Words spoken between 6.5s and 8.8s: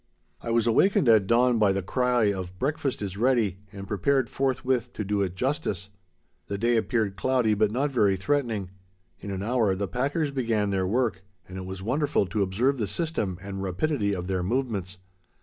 day appeared cloudy but not very threatening.